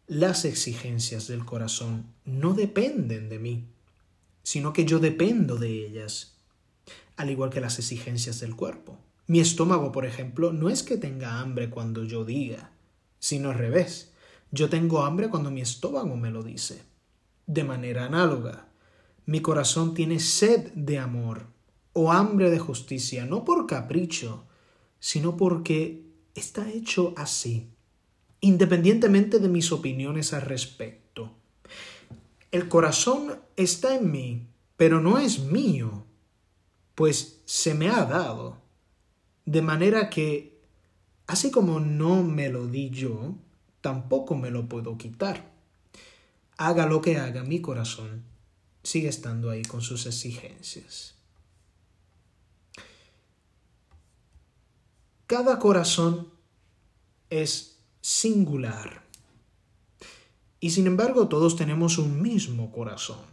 las 0.06 0.44
exigencias 0.44 1.26
del 1.26 1.44
corazón 1.44 2.06
no 2.24 2.54
dependen 2.54 3.28
de 3.28 3.38
mí, 3.38 3.64
sino 4.42 4.72
que 4.72 4.84
yo 4.84 4.98
dependo 4.98 5.56
de 5.56 5.86
ellas, 5.86 6.36
al 7.16 7.30
igual 7.30 7.50
que 7.50 7.60
las 7.60 7.78
exigencias 7.78 8.40
del 8.40 8.54
cuerpo. 8.54 8.98
Mi 9.26 9.40
estómago, 9.40 9.90
por 9.90 10.04
ejemplo, 10.04 10.52
no 10.52 10.68
es 10.68 10.82
que 10.82 10.98
tenga 10.98 11.40
hambre 11.40 11.70
cuando 11.70 12.04
yo 12.04 12.24
diga, 12.24 12.70
sino 13.18 13.50
al 13.50 13.58
revés. 13.58 14.12
Yo 14.50 14.68
tengo 14.68 15.02
hambre 15.02 15.30
cuando 15.30 15.50
mi 15.50 15.62
estómago 15.62 16.16
me 16.16 16.30
lo 16.30 16.42
dice. 16.42 16.82
De 17.46 17.64
manera 17.64 18.04
análoga, 18.04 18.68
mi 19.24 19.40
corazón 19.40 19.94
tiene 19.94 20.20
sed 20.20 20.72
de 20.74 20.98
amor 20.98 21.53
o 21.94 22.12
hambre 22.12 22.50
de 22.50 22.58
justicia, 22.58 23.24
no 23.24 23.44
por 23.44 23.66
capricho, 23.66 24.44
sino 25.00 25.36
porque 25.36 26.02
está 26.34 26.70
hecho 26.70 27.14
así, 27.16 27.68
independientemente 28.40 29.38
de 29.38 29.48
mis 29.48 29.72
opiniones 29.72 30.34
al 30.34 30.42
respecto. 30.42 31.30
El 32.50 32.68
corazón 32.68 33.38
está 33.56 33.94
en 33.94 34.10
mí, 34.10 34.46
pero 34.76 35.00
no 35.00 35.18
es 35.18 35.38
mío, 35.40 36.04
pues 36.94 37.40
se 37.44 37.74
me 37.74 37.88
ha 37.88 38.04
dado. 38.04 38.58
De 39.46 39.62
manera 39.62 40.10
que, 40.10 40.58
así 41.26 41.50
como 41.50 41.80
no 41.80 42.22
me 42.22 42.48
lo 42.48 42.66
di 42.66 42.90
yo, 42.90 43.34
tampoco 43.80 44.34
me 44.34 44.50
lo 44.50 44.68
puedo 44.68 44.98
quitar. 44.98 45.52
Haga 46.56 46.86
lo 46.86 47.00
que 47.00 47.18
haga 47.18 47.44
mi 47.44 47.60
corazón, 47.60 48.22
sigue 48.82 49.08
estando 49.08 49.50
ahí 49.50 49.62
con 49.62 49.82
sus 49.82 50.06
exigencias. 50.06 51.13
Cada 55.26 55.58
corazón 55.58 56.28
es 57.30 57.78
singular. 58.02 59.02
Y 60.60 60.70
sin 60.70 60.86
embargo 60.86 61.28
todos 61.28 61.56
tenemos 61.56 61.96
un 61.96 62.20
mismo 62.20 62.70
corazón, 62.70 63.24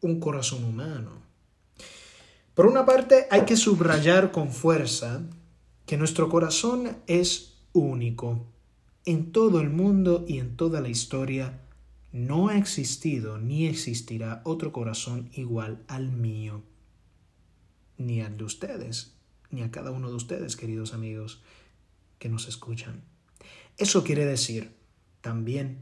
un 0.00 0.20
corazón 0.20 0.64
humano. 0.64 1.10
Por 2.54 2.66
una 2.66 2.86
parte 2.86 3.26
hay 3.30 3.44
que 3.44 3.56
subrayar 3.56 4.32
con 4.32 4.50
fuerza 4.50 5.22
que 5.84 5.98
nuestro 5.98 6.30
corazón 6.30 6.96
es 7.06 7.58
único. 7.74 8.46
En 9.04 9.30
todo 9.30 9.60
el 9.60 9.68
mundo 9.68 10.24
y 10.26 10.38
en 10.38 10.56
toda 10.56 10.80
la 10.80 10.88
historia 10.88 11.60
no 12.10 12.48
ha 12.48 12.56
existido 12.56 13.38
ni 13.38 13.66
existirá 13.66 14.40
otro 14.44 14.72
corazón 14.72 15.28
igual 15.34 15.84
al 15.88 16.10
mío, 16.10 16.62
ni 17.98 18.22
al 18.22 18.38
de 18.38 18.44
ustedes, 18.44 19.17
ni 19.50 19.62
a 19.62 19.70
cada 19.70 19.90
uno 19.90 20.10
de 20.10 20.16
ustedes, 20.16 20.56
queridos 20.56 20.94
amigos, 20.94 21.40
que 22.18 22.28
nos 22.28 22.48
escuchan. 22.48 23.02
Eso 23.76 24.04
quiere 24.04 24.24
decir 24.24 24.72
también 25.20 25.78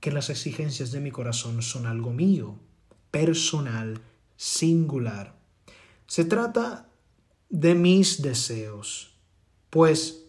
que 0.00 0.12
las 0.12 0.30
exigencias 0.30 0.92
de 0.92 1.00
mi 1.00 1.10
corazón 1.10 1.62
son 1.62 1.86
algo 1.86 2.12
mío, 2.12 2.58
personal, 3.10 4.00
singular. 4.36 5.36
Se 6.06 6.24
trata 6.24 6.88
de 7.50 7.74
mis 7.74 8.22
deseos, 8.22 9.14
pues, 9.68 10.24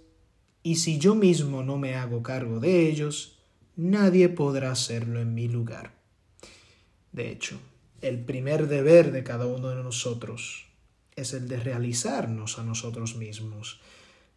y 0.64 0.76
si 0.76 1.00
yo 1.00 1.16
mismo 1.16 1.64
no 1.64 1.78
me 1.78 1.96
hago 1.96 2.22
cargo 2.22 2.60
de 2.60 2.90
ellos, 2.90 3.40
nadie 3.76 4.30
podrá 4.30 4.72
hacerlo 4.72 5.22
en 5.22 5.34
mi 5.34 5.48
lugar. 5.48 5.96
De 7.12 7.32
hecho, 7.32 7.60
el 8.02 8.24
primer 8.24 8.68
deber 8.68 9.12
de 9.12 9.24
cada 9.24 9.46
uno 9.46 9.70
de 9.70 9.84
nosotros 9.84 10.71
es 11.22 11.34
el 11.34 11.48
de 11.48 11.58
realizarnos 11.58 12.60
a 12.60 12.64
nosotros 12.64 13.16
mismos, 13.16 13.80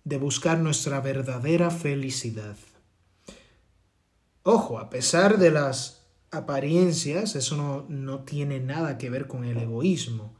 de 0.05 0.19
buscar 0.19 0.59
nuestra 0.59 1.01
verdadera 1.01 1.71
felicidad. 1.71 2.57
Ojo, 4.43 4.79
a 4.79 4.91
pesar 4.91 5.39
de 5.39 5.51
las 5.51 6.03
apariencias, 6.31 7.37
eso 7.37 7.57
no, 7.57 7.87
no, 7.89 8.21
tiene 8.21 8.61
nada 8.61 8.99
que 8.99 9.09
ver 9.09 9.27
con 9.27 9.45
el 9.45 9.57
egoísmo, 9.57 10.35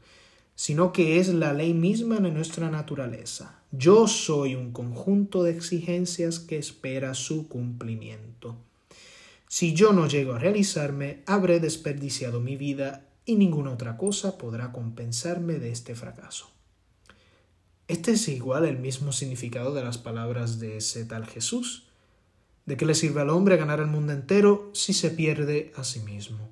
sino 0.55 0.93
que 0.93 1.19
es 1.19 1.29
la 1.29 1.53
ley 1.53 1.73
misma 1.73 2.17
de 2.19 2.31
nuestra 2.31 2.69
naturaleza. 2.69 3.59
Yo 3.71 4.07
soy 4.07 4.55
un 4.55 4.71
conjunto 4.71 5.43
de 5.43 5.51
exigencias 5.51 6.39
que 6.39 6.57
espera 6.57 7.13
su 7.13 7.47
cumplimiento. 7.47 8.55
Si 9.47 9.73
yo 9.73 9.93
no 9.93 10.07
llego 10.07 10.33
a 10.33 10.39
realizarme, 10.39 11.23
habré 11.25 11.59
desperdiciado 11.59 12.39
mi 12.39 12.57
vida 12.57 13.04
y 13.25 13.35
ninguna 13.35 13.71
otra 13.71 13.97
cosa 13.97 14.37
podrá 14.37 14.71
compensarme 14.71 15.53
de 15.55 15.71
este 15.71 15.95
fracaso. 15.95 16.49
Este 17.87 18.11
es 18.11 18.27
igual 18.27 18.65
el 18.65 18.79
mismo 18.79 19.11
significado 19.11 19.73
de 19.73 19.83
las 19.83 19.97
palabras 19.97 20.59
de 20.59 20.77
ese 20.77 21.05
tal 21.05 21.25
Jesús. 21.25 21.87
¿De 22.65 22.77
qué 22.77 22.85
le 22.85 22.95
sirve 22.95 23.21
al 23.21 23.29
hombre 23.29 23.57
ganar 23.57 23.79
el 23.79 23.87
mundo 23.87 24.11
entero 24.11 24.71
si 24.73 24.93
se 24.93 25.11
pierde 25.11 25.71
a 25.75 25.83
sí 25.83 25.99
mismo? 25.99 26.49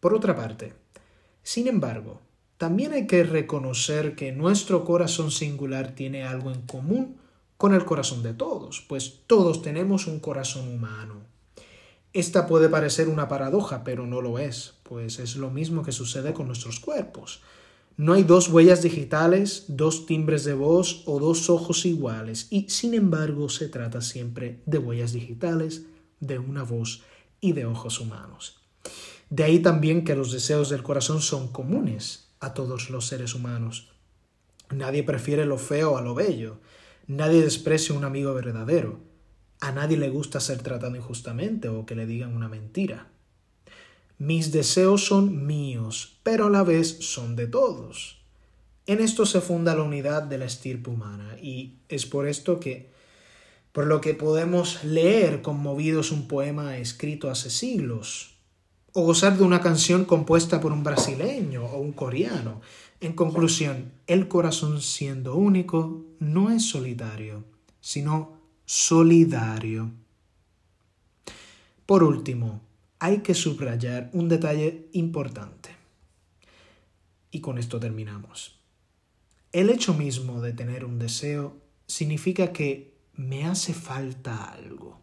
Por 0.00 0.14
otra 0.14 0.34
parte, 0.34 0.72
sin 1.42 1.68
embargo, 1.68 2.22
también 2.56 2.92
hay 2.92 3.06
que 3.06 3.22
reconocer 3.24 4.14
que 4.14 4.32
nuestro 4.32 4.84
corazón 4.84 5.30
singular 5.30 5.94
tiene 5.94 6.24
algo 6.24 6.50
en 6.50 6.62
común 6.62 7.18
con 7.56 7.74
el 7.74 7.84
corazón 7.84 8.22
de 8.22 8.32
todos, 8.32 8.80
pues 8.88 9.20
todos 9.26 9.60
tenemos 9.60 10.06
un 10.06 10.20
corazón 10.20 10.68
humano. 10.68 11.16
Esta 12.12 12.48
puede 12.48 12.68
parecer 12.68 13.08
una 13.08 13.28
paradoja, 13.28 13.84
pero 13.84 14.04
no 14.04 14.20
lo 14.20 14.40
es, 14.40 14.74
pues 14.82 15.20
es 15.20 15.36
lo 15.36 15.50
mismo 15.50 15.84
que 15.84 15.92
sucede 15.92 16.32
con 16.32 16.48
nuestros 16.48 16.80
cuerpos. 16.80 17.40
No 17.96 18.14
hay 18.14 18.24
dos 18.24 18.48
huellas 18.48 18.82
digitales, 18.82 19.66
dos 19.68 20.06
timbres 20.06 20.44
de 20.44 20.54
voz 20.54 21.02
o 21.06 21.20
dos 21.20 21.50
ojos 21.50 21.86
iguales, 21.86 22.48
y 22.50 22.68
sin 22.68 22.94
embargo 22.94 23.48
se 23.48 23.68
trata 23.68 24.00
siempre 24.00 24.60
de 24.66 24.78
huellas 24.78 25.12
digitales, 25.12 25.82
de 26.18 26.38
una 26.38 26.64
voz 26.64 27.02
y 27.40 27.52
de 27.52 27.66
ojos 27.66 28.00
humanos. 28.00 28.60
De 29.28 29.44
ahí 29.44 29.60
también 29.60 30.04
que 30.04 30.16
los 30.16 30.32
deseos 30.32 30.68
del 30.70 30.82
corazón 30.82 31.20
son 31.20 31.48
comunes 31.48 32.30
a 32.40 32.54
todos 32.54 32.90
los 32.90 33.06
seres 33.06 33.34
humanos. 33.34 33.92
Nadie 34.70 35.04
prefiere 35.04 35.44
lo 35.46 35.58
feo 35.58 35.96
a 35.96 36.02
lo 36.02 36.14
bello, 36.14 36.58
nadie 37.06 37.40
desprecia 37.42 37.94
un 37.94 38.04
amigo 38.04 38.34
verdadero, 38.34 38.98
a 39.60 39.72
nadie 39.72 39.96
le 39.96 40.08
gusta 40.08 40.40
ser 40.40 40.62
tratado 40.62 40.96
injustamente 40.96 41.68
o 41.68 41.84
que 41.84 41.94
le 41.94 42.06
digan 42.06 42.34
una 42.34 42.48
mentira. 42.48 43.08
Mis 44.18 44.52
deseos 44.52 45.06
son 45.06 45.46
míos, 45.46 46.18
pero 46.22 46.46
a 46.46 46.50
la 46.50 46.62
vez 46.62 46.98
son 47.00 47.36
de 47.36 47.46
todos. 47.46 48.18
En 48.86 49.00
esto 49.00 49.24
se 49.24 49.40
funda 49.40 49.74
la 49.74 49.82
unidad 49.82 50.22
de 50.22 50.38
la 50.38 50.46
estirpe 50.46 50.90
humana, 50.90 51.36
y 51.40 51.76
es 51.88 52.06
por 52.06 52.26
esto 52.26 52.58
que, 52.58 52.90
por 53.72 53.86
lo 53.86 54.00
que 54.00 54.14
podemos 54.14 54.82
leer 54.82 55.42
conmovidos 55.42 56.10
un 56.10 56.26
poema 56.26 56.76
escrito 56.76 57.30
hace 57.30 57.50
siglos, 57.50 58.34
o 58.92 59.02
gozar 59.02 59.38
de 59.38 59.44
una 59.44 59.60
canción 59.60 60.04
compuesta 60.04 60.60
por 60.60 60.72
un 60.72 60.82
brasileño 60.82 61.64
o 61.64 61.78
un 61.78 61.92
coreano. 61.92 62.60
En 63.00 63.12
conclusión, 63.12 63.92
el 64.06 64.28
corazón 64.28 64.80
siendo 64.80 65.36
único 65.36 66.04
no 66.18 66.50
es 66.50 66.68
solitario, 66.68 67.44
sino 67.80 68.39
solidario. 68.72 69.90
Por 71.86 72.04
último, 72.04 72.60
hay 73.00 73.18
que 73.18 73.34
subrayar 73.34 74.10
un 74.12 74.28
detalle 74.28 74.86
importante. 74.92 75.70
Y 77.32 77.40
con 77.40 77.58
esto 77.58 77.80
terminamos. 77.80 78.60
El 79.50 79.70
hecho 79.70 79.92
mismo 79.92 80.40
de 80.40 80.52
tener 80.52 80.84
un 80.84 81.00
deseo 81.00 81.56
significa 81.88 82.52
que 82.52 82.94
me 83.16 83.44
hace 83.44 83.74
falta 83.74 84.44
algo. 84.52 85.00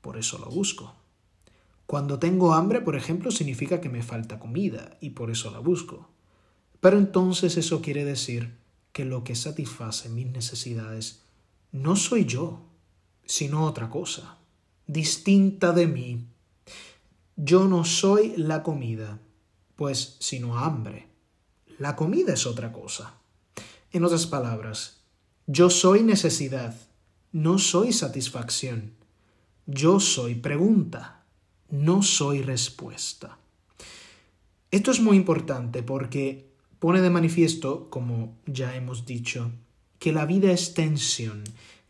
Por 0.00 0.18
eso 0.18 0.36
lo 0.38 0.46
busco. 0.46 0.92
Cuando 1.86 2.18
tengo 2.18 2.52
hambre, 2.52 2.80
por 2.80 2.96
ejemplo, 2.96 3.30
significa 3.30 3.80
que 3.80 3.90
me 3.90 4.02
falta 4.02 4.40
comida 4.40 4.98
y 5.00 5.10
por 5.10 5.30
eso 5.30 5.52
la 5.52 5.60
busco. 5.60 6.08
Pero 6.80 6.98
entonces 6.98 7.58
eso 7.58 7.80
quiere 7.80 8.04
decir 8.04 8.56
que 8.92 9.04
lo 9.04 9.22
que 9.22 9.36
satisface 9.36 10.08
mis 10.08 10.26
necesidades 10.26 11.25
no 11.76 11.96
soy 11.96 12.24
yo, 12.24 12.60
sino 13.24 13.64
otra 13.64 13.90
cosa, 13.90 14.38
distinta 14.86 15.72
de 15.72 15.86
mí. 15.86 16.26
Yo 17.36 17.66
no 17.66 17.84
soy 17.84 18.34
la 18.36 18.62
comida, 18.62 19.18
pues 19.76 20.16
sino 20.20 20.58
hambre. 20.58 21.08
La 21.78 21.96
comida 21.96 22.32
es 22.32 22.46
otra 22.46 22.72
cosa. 22.72 23.14
En 23.92 24.04
otras 24.04 24.26
palabras, 24.26 25.00
yo 25.46 25.70
soy 25.70 26.02
necesidad, 26.02 26.74
no 27.32 27.58
soy 27.58 27.92
satisfacción. 27.92 28.94
Yo 29.66 30.00
soy 30.00 30.36
pregunta, 30.36 31.24
no 31.68 32.02
soy 32.02 32.42
respuesta. 32.42 33.38
Esto 34.70 34.90
es 34.90 35.00
muy 35.00 35.16
importante 35.16 35.82
porque 35.82 36.50
pone 36.78 37.00
de 37.00 37.10
manifiesto, 37.10 37.90
como 37.90 38.36
ya 38.46 38.74
hemos 38.76 39.06
dicho, 39.06 39.50
que 39.98 40.12
la 40.12 40.26
vida 40.26 40.50
es 40.52 40.74
tensión, 40.74 41.44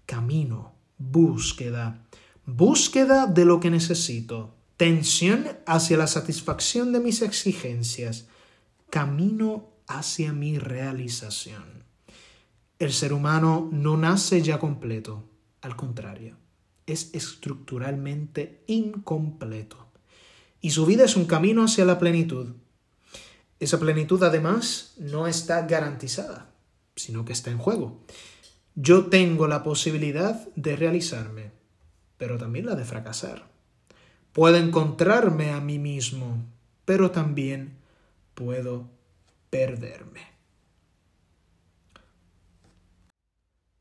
camino, 0.07 0.75
búsqueda, 0.99 2.03
búsqueda 2.45 3.27
de 3.27 3.45
lo 3.45 3.61
que 3.61 3.71
necesito, 3.71 4.55
tensión 4.77 5.49
hacia 5.67 5.97
la 5.97 6.07
satisfacción 6.07 6.93
de 6.93 7.01
mis 7.01 7.23
exigencias, 7.23 8.27
camino 8.91 9.69
hacia 9.87 10.33
mi 10.33 10.59
realización. 10.59 11.85
El 12.79 12.93
ser 12.93 13.13
humano 13.13 13.69
no 13.73 13.97
nace 13.97 14.43
ya 14.43 14.59
completo, 14.59 15.25
al 15.63 15.77
contrario, 15.77 16.37
es 16.87 17.11
estructuralmente 17.15 18.63
incompleto. 18.67 19.87
Y 20.61 20.71
su 20.71 20.87
vida 20.87 21.05
es 21.05 21.17
un 21.17 21.25
camino 21.25 21.65
hacia 21.65 21.85
la 21.85 21.99
plenitud. 21.99 22.55
Esa 23.59 23.81
plenitud 23.81 24.23
además 24.23 24.95
no 24.99 25.27
está 25.27 25.67
garantizada 25.67 26.56
sino 26.97 27.25
que 27.25 27.33
está 27.33 27.51
en 27.51 27.59
juego. 27.59 28.01
Yo 28.75 29.07
tengo 29.07 29.47
la 29.47 29.63
posibilidad 29.63 30.49
de 30.57 30.77
realizarme. 30.77 31.53
pero 32.19 32.39
también 32.39 32.65
la 32.65 32.75
de 32.75 32.85
fracasar. 32.87 33.47
Puedo 34.33 34.57
encontrarme 34.57 35.51
a 35.51 35.61
mí 35.61 35.79
mismo, 35.79 36.43
pero 36.87 37.11
también 37.11 37.77
puedo 38.35 38.89
perderme. 39.51 40.23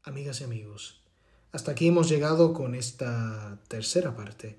Amigas 0.04 0.42
y 0.42 0.44
amigos, 0.44 1.02
hasta 1.54 1.72
aquí 1.72 1.88
hemos 1.88 2.10
llegado 2.10 2.52
con 2.52 2.76
esta 2.76 3.58
tercera 3.70 4.18
parte 4.18 4.58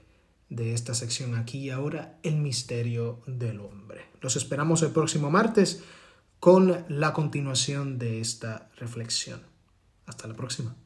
de 0.49 0.73
esta 0.73 0.95
sección 0.95 1.35
aquí 1.35 1.59
y 1.59 1.71
ahora, 1.71 2.19
el 2.23 2.37
misterio 2.37 3.21
del 3.27 3.61
hombre. 3.61 4.07
Los 4.21 4.37
esperamos 4.37 4.83
el 4.83 4.91
próximo 4.91 5.31
martes 5.31 5.83
con 6.47 6.85
la 6.87 7.13
continuación 7.13 7.99
de 7.99 8.21
esta 8.21 8.69
reflexión. 8.77 9.41
Hasta 10.07 10.29
la 10.29 10.35
próxima. 10.35 10.77